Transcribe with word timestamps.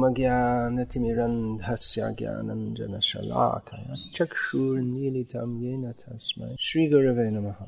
ओमज्ञानतिमिरन्धस्य 0.00 2.00
ज्ञानञ्जनशलाकया 2.18 3.94
चक्षुर्मीलितं 4.16 5.50
येन 5.62 5.84
तस्मै 6.00 6.50
श्रीगुरवे 6.66 7.26
नमः 7.36 7.60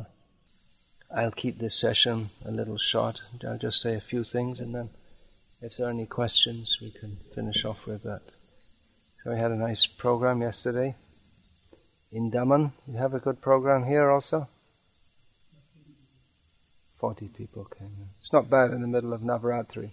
I'll 1.11 1.37
keep 1.43 1.56
this 1.59 1.74
session 1.74 2.30
a 2.45 2.51
little 2.51 2.77
short. 2.77 3.22
I'll 3.43 3.59
just 3.59 3.80
say 3.82 3.95
a 3.95 4.09
few 4.12 4.24
things 4.24 4.61
and 4.61 4.74
then 4.74 4.90
if 5.62 5.77
there 5.77 5.87
are 5.87 5.90
any 5.90 6.06
questions 6.06 6.79
we 6.82 6.90
can 6.90 7.16
finish 7.35 7.64
off 7.64 7.86
with 7.86 8.02
that. 8.05 8.23
So 9.18 9.30
we 9.32 9.39
had 9.39 9.50
a 9.50 9.64
nice 9.68 9.86
program 9.86 10.43
yesterday 10.43 10.95
in 12.12 12.30
Daman. 12.30 12.73
You 12.86 12.98
have 12.98 13.14
a 13.14 13.25
good 13.27 13.41
program 13.41 13.84
here 13.84 14.11
also? 14.11 14.48
40 17.00 17.29
people 17.29 17.64
came. 17.64 18.11
It's 18.18 18.32
not 18.32 18.50
bad 18.50 18.70
in 18.70 18.82
the 18.82 18.93
middle 18.96 19.14
of 19.14 19.23
Navaratri 19.23 19.93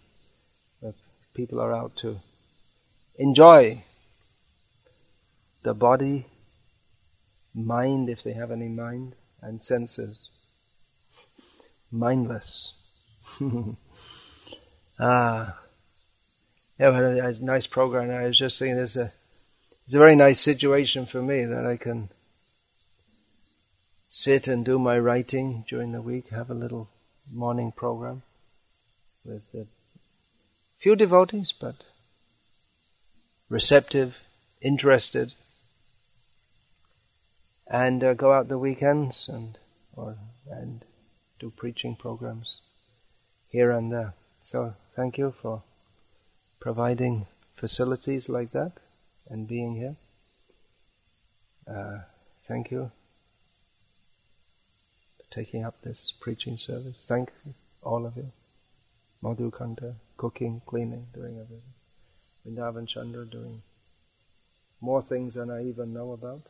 people 1.35 1.59
are 1.59 1.73
out 1.73 1.95
to 1.97 2.17
enjoy 3.20 3.84
the 5.62 5.74
body, 5.74 6.26
mind, 7.54 8.08
if 8.08 8.22
they 8.22 8.32
have 8.32 8.50
any 8.50 8.68
mind, 8.68 9.14
and 9.42 9.62
senses. 9.62 10.30
Mindless. 11.90 12.72
ah. 14.98 15.58
Yeah, 16.78 16.94
had 16.94 17.04
a 17.04 17.44
nice 17.44 17.66
program. 17.66 18.10
I 18.10 18.26
was 18.26 18.38
just 18.38 18.58
thinking 18.58 18.76
this 18.76 18.96
a, 18.96 19.12
it's 19.84 19.92
a 19.92 19.98
very 19.98 20.16
nice 20.16 20.40
situation 20.40 21.04
for 21.04 21.20
me 21.20 21.44
that 21.44 21.66
I 21.66 21.76
can 21.76 22.08
sit 24.08 24.48
and 24.48 24.64
do 24.64 24.78
my 24.78 24.98
writing 24.98 25.64
during 25.68 25.92
the 25.92 26.00
week, 26.00 26.30
have 26.30 26.50
a 26.50 26.54
little 26.54 26.88
morning 27.30 27.70
program 27.70 28.22
with 29.24 29.54
a 29.54 29.66
Few 30.80 30.96
devotees, 30.96 31.52
but 31.60 31.84
receptive, 33.50 34.16
interested, 34.62 35.34
and 37.66 38.02
uh, 38.02 38.14
go 38.14 38.32
out 38.32 38.48
the 38.48 38.58
weekends 38.58 39.28
and 39.28 39.58
or 39.94 40.16
and 40.48 40.84
do 41.38 41.50
preaching 41.50 41.96
programs 41.96 42.60
here 43.50 43.70
and 43.70 43.92
there. 43.92 44.14
So 44.42 44.74
thank 44.96 45.18
you 45.18 45.34
for 45.42 45.62
providing 46.60 47.26
facilities 47.56 48.28
like 48.28 48.52
that 48.52 48.72
and 49.28 49.46
being 49.46 49.74
here. 49.74 49.96
Uh, 51.68 52.00
thank 52.42 52.70
you 52.70 52.90
for 55.16 55.24
taking 55.30 55.64
up 55.64 55.74
this 55.82 56.12
preaching 56.20 56.56
service. 56.56 57.04
Thank 57.06 57.30
you, 57.44 57.54
all 57.82 58.06
of 58.06 58.16
you. 58.16 58.32
Madhukanta, 59.22 59.94
cooking, 60.16 60.62
cleaning, 60.66 61.06
doing 61.14 61.38
everything. 61.38 61.79
Vrindavan 62.44 62.88
Chandra 62.88 63.24
doing 63.24 63.62
more 64.80 65.02
things 65.02 65.34
than 65.34 65.50
I 65.50 65.64
even 65.64 65.92
know 65.92 66.12
about. 66.12 66.42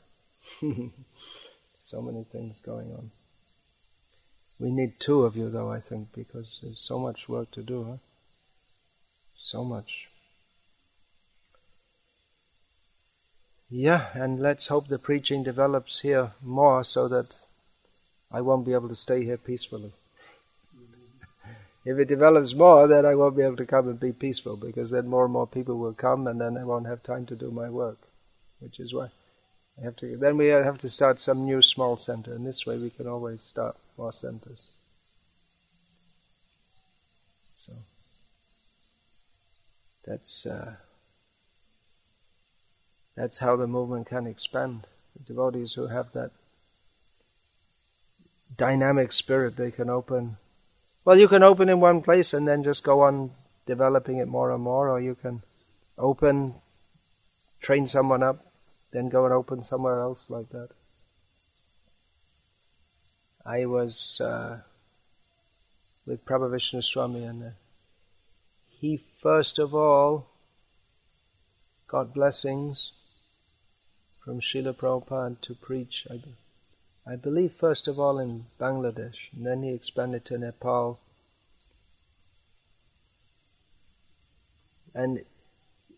so 1.82 2.00
many 2.00 2.24
things 2.24 2.60
going 2.60 2.92
on. 2.92 3.10
We 4.58 4.70
need 4.70 5.00
two 5.00 5.22
of 5.22 5.36
you 5.36 5.50
though, 5.50 5.70
I 5.70 5.80
think, 5.80 6.12
because 6.14 6.60
there's 6.62 6.78
so 6.78 6.98
much 6.98 7.28
work 7.28 7.50
to 7.52 7.62
do, 7.62 7.84
huh? 7.84 7.97
So 9.36 9.64
much. 9.64 10.08
Yeah, 13.69 14.08
and 14.14 14.41
let's 14.41 14.66
hope 14.66 14.88
the 14.88 14.98
preaching 14.98 15.42
develops 15.42 16.00
here 16.00 16.32
more 16.42 16.82
so 16.84 17.08
that 17.08 17.36
I 18.30 18.41
won't 18.41 18.66
be 18.66 18.75
able 18.75 18.88
to 18.88 18.97
stay 18.97 19.25
here 19.25 19.38
peacefully. 19.38 19.92
If 21.84 21.98
it 21.98 22.08
develops 22.08 22.54
more, 22.54 22.86
then 22.86 23.06
I 23.06 23.14
won't 23.14 23.36
be 23.36 23.42
able 23.42 23.56
to 23.56 23.66
come 23.66 23.88
and 23.88 23.98
be 23.98 24.12
peaceful 24.12 24.56
because 24.56 24.90
then 24.90 25.06
more 25.06 25.24
and 25.24 25.32
more 25.32 25.46
people 25.46 25.78
will 25.78 25.94
come 25.94 26.26
and 26.26 26.40
then 26.40 26.58
I 26.58 26.64
won't 26.64 26.86
have 26.86 27.02
time 27.02 27.24
to 27.26 27.36
do 27.36 27.50
my 27.50 27.70
work, 27.70 27.98
which 28.58 28.78
is 28.78 28.92
why 28.92 29.08
I 29.78 29.84
have 29.84 29.96
to. 29.96 30.16
Then 30.16 30.36
we 30.36 30.48
have 30.48 30.78
to 30.78 30.90
start 30.90 31.20
some 31.20 31.46
new 31.46 31.62
small 31.62 31.96
center, 31.96 32.34
and 32.34 32.46
this 32.46 32.66
way 32.66 32.76
we 32.76 32.90
can 32.90 33.06
always 33.06 33.42
start 33.42 33.76
more 33.96 34.12
centers. 34.12 34.66
So 37.50 37.72
that's 40.06 40.44
uh, 40.44 40.74
that's 43.16 43.38
how 43.38 43.56
the 43.56 43.66
movement 43.66 44.06
can 44.06 44.26
expand. 44.26 44.86
The 45.16 45.24
devotees 45.24 45.74
who 45.74 45.86
have 45.86 46.12
that 46.12 46.32
dynamic 48.54 49.12
spirit, 49.12 49.56
they 49.56 49.70
can 49.70 49.88
open 49.88 50.36
well, 51.10 51.19
you 51.19 51.26
can 51.26 51.43
open 51.43 51.69
in 51.69 51.81
one 51.81 52.03
place 52.03 52.32
and 52.32 52.47
then 52.47 52.62
just 52.62 52.84
go 52.84 53.00
on 53.00 53.32
developing 53.66 54.19
it 54.19 54.28
more 54.28 54.53
and 54.53 54.62
more, 54.62 54.88
or 54.88 55.00
you 55.00 55.16
can 55.16 55.43
open, 55.98 56.54
train 57.60 57.88
someone 57.88 58.22
up, 58.22 58.37
then 58.93 59.09
go 59.09 59.25
and 59.25 59.34
open 59.34 59.65
somewhere 59.65 59.99
else 59.99 60.31
like 60.31 60.50
that. 60.50 60.69
I 63.44 63.66
was 63.66 64.20
uh, 64.20 64.60
with 66.06 66.25
Prabhavishnu 66.25 66.84
Swami 66.84 67.25
and 67.25 67.43
uh, 67.43 67.50
he 68.69 69.00
first 69.20 69.59
of 69.59 69.75
all 69.75 70.28
got 71.88 72.15
blessings 72.15 72.93
from 74.25 74.38
Srila 74.38 74.76
Prabhupada 74.76 75.41
to 75.41 75.54
preach. 75.56 76.06
I 76.09 76.19
I 77.06 77.16
believe 77.16 77.53
first 77.53 77.88
of 77.88 77.99
all 77.99 78.19
in 78.19 78.47
Bangladesh, 78.59 79.33
and 79.34 79.47
then 79.47 79.62
he 79.62 79.72
expanded 79.72 80.25
to 80.27 80.38
Nepal. 80.38 81.00
And 84.94 85.25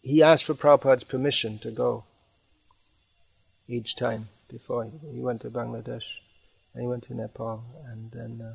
he 0.03 0.23
asked 0.23 0.45
for 0.45 0.55
Prabhupada's 0.55 1.05
permission 1.05 1.59
to 1.59 1.71
go 1.71 2.05
each 3.69 3.97
time 3.97 4.29
before 4.49 4.85
he 4.85 5.21
went 5.21 5.41
to 5.41 5.51
Bangladesh 5.51 6.05
and 6.75 6.83
he 6.83 6.87
went 6.87 7.05
to 7.05 7.15
Nepal 7.15 7.65
and 7.87 8.11
then 8.11 8.47
uh, 8.47 8.55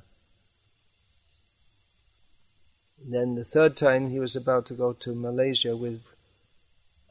then 3.03 3.35
the 3.35 3.43
third 3.43 3.77
time 3.77 4.09
he 4.09 4.19
was 4.19 4.35
about 4.35 4.65
to 4.67 4.73
go 4.73 4.93
to 4.93 5.15
Malaysia 5.15 5.75
with 5.75 6.03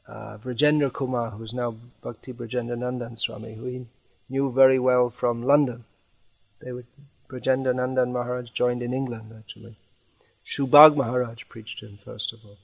uh, 0.07 0.37
Vrajendra 0.37 0.91
Kumar, 0.91 1.31
who's 1.31 1.53
now 1.53 1.75
Bhakti 2.01 2.33
Brajendra 2.33 2.77
Nandan 2.77 3.17
Swami, 3.17 3.55
who 3.55 3.65
he 3.65 3.85
knew 4.29 4.51
very 4.51 4.79
well 4.79 5.09
from 5.09 5.43
London. 5.43 5.85
They 6.61 6.71
were 6.71 6.85
Brajendra 7.29 7.73
Nandan 7.73 8.11
Maharaj 8.11 8.51
joined 8.51 8.81
in 8.81 8.93
England 8.93 9.33
actually. 9.37 9.77
Shubhag 10.45 10.95
Maharaj 10.95 11.43
preached 11.49 11.79
to 11.79 11.87
him 11.87 11.99
first 12.03 12.33
of 12.33 12.39
all. 12.45 12.57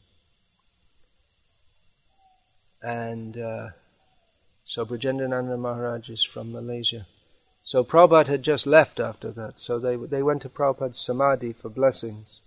And 2.82 3.38
uh, 3.38 3.70
so 4.66 4.86
Brajendra 4.86 5.28
Nandan 5.28 5.60
Maharaj 5.60 6.10
is 6.10 6.24
from 6.24 6.52
Malaysia. 6.52 7.06
So 7.64 7.84
Prabhupada 7.84 8.28
had 8.28 8.44
just 8.44 8.68
left 8.68 9.00
after 9.00 9.32
that. 9.32 9.60
So 9.60 9.80
they, 9.80 9.96
they 9.96 10.22
went 10.22 10.42
to 10.42 10.50
Prabhupada's 10.50 11.00
Samadhi 11.00 11.54
for 11.54 11.70
blessings 11.70 12.40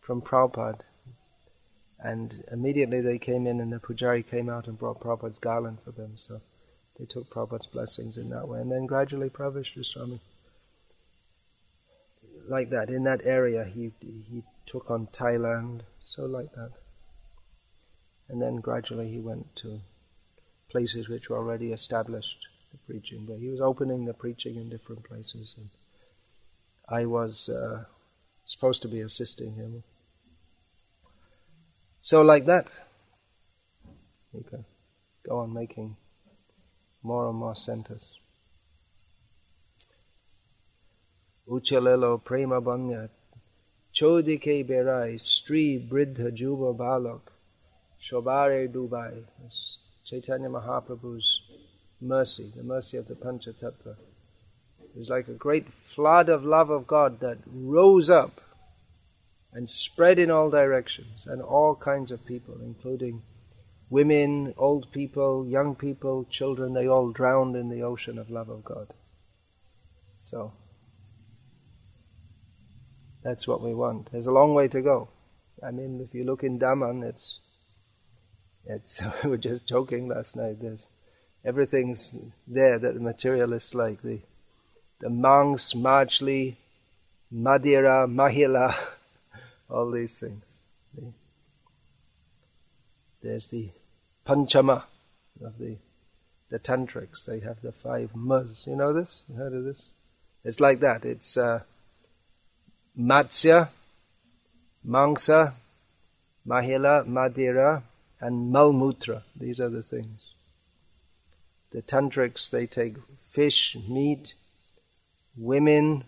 from 0.00 0.22
Prabhupada. 0.22 0.82
And 2.00 2.44
immediately 2.52 3.00
they 3.00 3.18
came 3.18 3.46
in 3.46 3.60
and 3.60 3.72
the 3.72 3.80
pujari 3.80 4.24
came 4.24 4.48
out 4.48 4.68
and 4.68 4.78
brought 4.78 5.00
Prabhupada's 5.00 5.38
garland 5.38 5.78
for 5.84 5.90
them. 5.90 6.12
So 6.16 6.40
they 6.98 7.06
took 7.06 7.30
Prabhupada's 7.30 7.66
blessings 7.66 8.16
in 8.16 8.28
that 8.30 8.48
way. 8.48 8.60
And 8.60 8.70
then 8.70 8.86
gradually 8.86 9.30
Prabhupada 9.30 9.84
Swami, 9.84 10.20
like 12.48 12.70
that, 12.70 12.88
in 12.88 13.04
that 13.04 13.20
area, 13.24 13.64
he, 13.64 13.92
he 14.00 14.42
took 14.66 14.90
on 14.90 15.06
Thailand, 15.08 15.82
so 16.00 16.24
like 16.24 16.52
that. 16.54 16.72
And 18.28 18.42
then 18.42 18.56
gradually 18.56 19.08
he 19.10 19.20
went 19.20 19.54
to 19.56 19.80
places 20.70 21.08
which 21.08 21.30
were 21.30 21.36
already 21.36 21.72
established, 21.72 22.46
the 22.72 22.78
preaching. 22.78 23.26
But 23.26 23.38
he 23.38 23.48
was 23.48 23.60
opening 23.60 24.04
the 24.04 24.14
preaching 24.14 24.56
in 24.56 24.68
different 24.68 25.04
places. 25.04 25.54
And 25.56 25.68
I 26.88 27.06
was 27.06 27.48
uh, 27.48 27.84
supposed 28.44 28.82
to 28.82 28.88
be 28.88 29.00
assisting 29.00 29.54
him. 29.54 29.82
So 32.00 32.22
like 32.22 32.46
that, 32.46 32.68
you 34.32 34.44
can 34.48 34.64
go 35.26 35.38
on 35.38 35.52
making 35.52 35.96
more 37.02 37.28
and 37.28 37.38
more 37.38 37.56
centers. 37.56 38.18
Uchalelo 41.48 42.22
prema 42.22 42.60
banya 42.60 43.08
chodike 43.94 44.66
berai 44.68 45.18
stri 45.18 45.78
bridha 45.88 46.30
juba 46.32 46.72
balak 46.74 47.32
shobare 48.00 48.68
dubai. 48.68 49.24
Chaitanya 50.04 50.48
Mahaprabhu's 50.48 51.42
mercy, 52.00 52.50
the 52.56 52.62
mercy 52.62 52.96
of 52.96 53.08
the 53.08 53.14
Panchatattva. 53.14 53.96
It 54.80 54.96
was 54.96 55.10
like 55.10 55.28
a 55.28 55.34
great 55.34 55.66
flood 55.94 56.30
of 56.30 56.44
love 56.44 56.70
of 56.70 56.86
God 56.86 57.20
that 57.20 57.38
rose 57.46 58.08
up 58.08 58.40
and 59.52 59.68
spread 59.68 60.18
in 60.18 60.30
all 60.30 60.48
directions 60.48 61.26
and 61.26 61.42
all 61.42 61.74
kinds 61.74 62.10
of 62.10 62.24
people, 62.24 62.56
including 62.62 63.22
Women, 63.90 64.54
old 64.56 64.92
people, 64.92 65.46
young 65.46 65.74
people, 65.74 66.24
children, 66.30 66.74
they 66.74 66.88
all 66.88 67.10
drowned 67.10 67.56
in 67.56 67.68
the 67.70 67.82
ocean 67.82 68.18
of 68.18 68.30
love 68.30 68.48
of 68.48 68.64
God. 68.64 68.88
So, 70.18 70.52
that's 73.22 73.46
what 73.46 73.62
we 73.62 73.74
want. 73.74 74.12
There's 74.12 74.26
a 74.26 74.30
long 74.30 74.54
way 74.54 74.68
to 74.68 74.82
go. 74.82 75.08
I 75.66 75.70
mean, 75.70 76.00
if 76.06 76.14
you 76.14 76.24
look 76.24 76.44
in 76.44 76.58
Daman, 76.58 77.02
it's 77.02 77.38
It's, 78.66 79.00
we 79.24 79.30
were 79.30 79.38
just 79.38 79.66
joking 79.66 80.08
last 80.08 80.36
night. 80.36 80.60
There's 80.60 80.86
everything's 81.44 82.14
there 82.46 82.78
that 82.78 82.94
the 82.94 83.00
materialists 83.00 83.74
like. 83.74 84.02
The, 84.02 84.20
the 85.00 85.10
monks, 85.10 85.72
Majli, 85.74 86.56
Madhira, 87.32 88.06
Mahila, 88.06 88.76
all 89.70 89.90
these 89.90 90.18
things. 90.18 90.44
There's 93.28 93.48
the 93.48 93.68
Panchama 94.26 94.84
of 95.44 95.58
the, 95.58 95.76
the 96.48 96.58
Tantrics. 96.58 97.26
They 97.26 97.40
have 97.40 97.60
the 97.60 97.72
five 97.72 98.16
mus. 98.16 98.64
You 98.66 98.74
know 98.74 98.94
this? 98.94 99.20
You 99.28 99.36
heard 99.36 99.52
of 99.52 99.64
this? 99.64 99.90
It's 100.44 100.60
like 100.60 100.80
that. 100.80 101.04
It's 101.04 101.36
uh, 101.36 101.60
Matsya, 102.98 103.68
Mangsa, 104.86 105.52
Mahila, 106.46 107.06
Madhira, 107.06 107.82
and 108.18 108.50
Malmutra. 108.50 109.24
These 109.38 109.60
are 109.60 109.68
the 109.68 109.82
things. 109.82 110.32
The 111.70 111.82
tantrics, 111.82 112.48
they 112.48 112.66
take 112.66 112.94
fish, 113.28 113.76
meat, 113.86 114.32
women, 115.36 116.04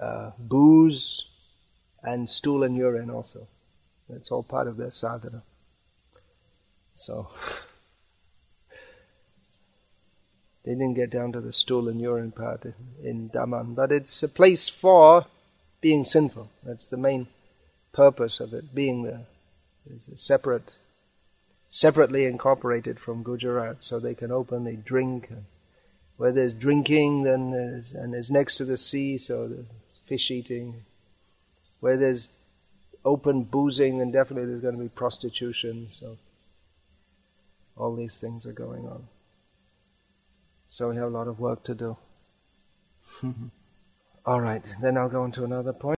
uh, 0.00 0.32
booze, 0.36 1.26
and 2.02 2.28
stool 2.28 2.64
and 2.64 2.76
urine 2.76 3.08
also. 3.08 3.46
That's 4.08 4.32
all 4.32 4.42
part 4.42 4.66
of 4.66 4.78
their 4.78 4.90
sadhana. 4.90 5.44
So, 6.96 7.28
they 10.64 10.72
didn't 10.72 10.94
get 10.94 11.10
down 11.10 11.32
to 11.32 11.40
the 11.40 11.52
stool 11.52 11.88
and 11.88 12.00
urine 12.00 12.32
part 12.32 12.64
in 13.02 13.28
Daman, 13.28 13.74
but 13.74 13.92
it's 13.92 14.22
a 14.22 14.28
place 14.28 14.68
for 14.68 15.26
being 15.80 16.04
sinful. 16.04 16.50
That's 16.64 16.86
the 16.86 16.96
main 16.96 17.28
purpose 17.92 18.40
of 18.40 18.52
it 18.52 18.74
being 18.74 19.04
there. 19.04 19.26
It's 19.88 20.08
a 20.08 20.16
separate 20.16 20.72
separately 21.68 22.24
incorporated 22.24 22.98
from 22.98 23.22
Gujarat, 23.22 23.82
so 23.82 23.98
they 23.98 24.14
can 24.14 24.30
openly 24.30 24.76
drink. 24.76 25.30
Where 26.16 26.32
there's 26.32 26.54
drinking, 26.54 27.24
then 27.24 27.50
there's, 27.50 27.92
and 27.92 28.14
it's 28.14 28.30
next 28.30 28.56
to 28.56 28.64
the 28.64 28.78
sea, 28.78 29.18
so 29.18 29.48
there's 29.48 29.66
fish 30.08 30.30
eating. 30.30 30.84
Where 31.80 31.96
there's 31.96 32.28
open 33.04 33.44
boozing, 33.44 33.98
then 33.98 34.12
definitely 34.12 34.48
there's 34.48 34.62
going 34.62 34.76
to 34.76 34.82
be 34.82 34.88
prostitution. 34.88 35.88
So 35.90 36.16
all 37.76 37.94
these 37.94 38.18
things 38.18 38.46
are 38.46 38.52
going 38.52 38.86
on. 38.86 39.08
So 40.68 40.90
we 40.90 40.96
have 40.96 41.06
a 41.06 41.16
lot 41.18 41.28
of 41.28 41.38
work 41.38 41.62
to 41.64 41.74
do. 41.74 41.96
all 44.26 44.40
right, 44.40 44.64
then 44.80 44.96
I'll 44.96 45.08
go 45.08 45.22
on 45.22 45.32
to 45.32 45.44
another 45.44 45.72
point. 45.72 45.94